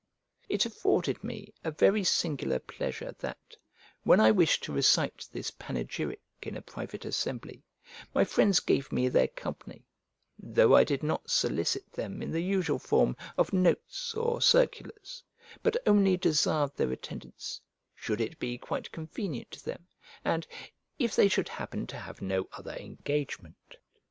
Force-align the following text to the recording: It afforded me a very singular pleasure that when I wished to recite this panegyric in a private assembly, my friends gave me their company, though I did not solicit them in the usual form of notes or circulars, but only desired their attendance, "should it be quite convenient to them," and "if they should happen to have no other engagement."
It 0.49 0.65
afforded 0.65 1.23
me 1.23 1.53
a 1.63 1.69
very 1.69 2.03
singular 2.03 2.57
pleasure 2.57 3.13
that 3.19 3.55
when 4.03 4.19
I 4.19 4.31
wished 4.31 4.63
to 4.63 4.71
recite 4.73 5.27
this 5.31 5.51
panegyric 5.51 6.21
in 6.41 6.57
a 6.57 6.61
private 6.63 7.05
assembly, 7.05 7.61
my 8.11 8.23
friends 8.25 8.59
gave 8.61 8.91
me 8.91 9.09
their 9.09 9.27
company, 9.27 9.85
though 10.39 10.73
I 10.75 10.85
did 10.85 11.03
not 11.03 11.29
solicit 11.29 11.91
them 11.91 12.23
in 12.23 12.31
the 12.31 12.41
usual 12.41 12.79
form 12.79 13.15
of 13.37 13.53
notes 13.53 14.15
or 14.15 14.41
circulars, 14.41 15.21
but 15.61 15.77
only 15.87 16.17
desired 16.17 16.75
their 16.75 16.91
attendance, 16.91 17.61
"should 17.93 18.21
it 18.21 18.39
be 18.39 18.57
quite 18.57 18.91
convenient 18.91 19.51
to 19.51 19.63
them," 19.63 19.85
and 20.25 20.47
"if 20.97 21.15
they 21.15 21.27
should 21.27 21.49
happen 21.49 21.85
to 21.85 21.97
have 21.97 22.23
no 22.23 22.47
other 22.53 22.73
engagement." 22.73 23.77